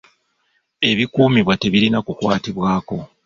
Ebikuumibwa 0.89 1.53
tebirina 1.61 1.99
kukwatibwako. 2.05 2.97